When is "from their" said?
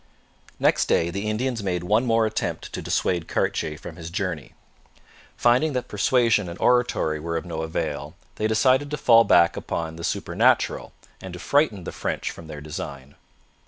12.31-12.61